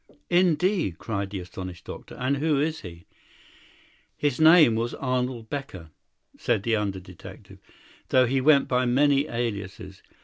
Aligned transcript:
"Indeed!" 0.31 0.97
cried 0.97 1.29
the 1.29 1.41
astonished 1.41 1.85
doctor, 1.85 2.15
"and 2.15 2.37
who 2.37 2.59
is 2.59 2.81
he?" 2.81 3.05
"His 4.17 4.41
name 4.41 4.73
was 4.73 4.95
Arnold 4.95 5.47
Becker," 5.51 5.91
said 6.39 6.63
the 6.63 6.75
under 6.75 6.99
detective, 6.99 7.59
"though 8.09 8.25
he 8.25 8.41
went 8.41 8.67
by 8.67 8.87
many 8.87 9.27
aliases. 9.27 10.01